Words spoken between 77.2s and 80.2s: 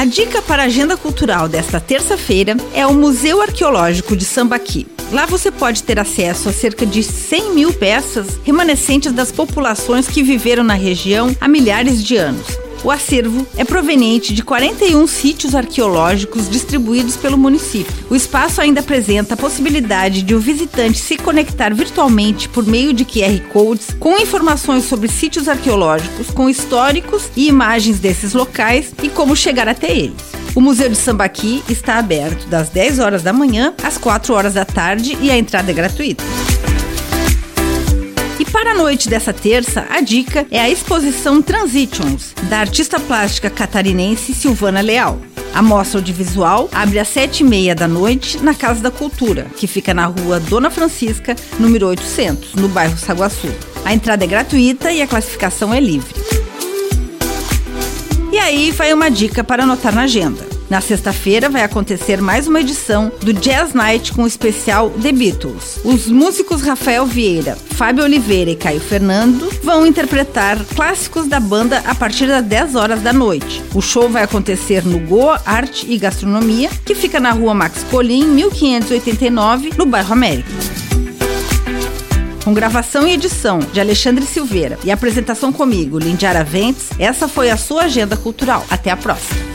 rua Max Colim, 1589, no bairro